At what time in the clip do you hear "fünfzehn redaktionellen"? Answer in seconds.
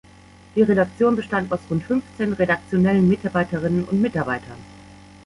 1.83-3.07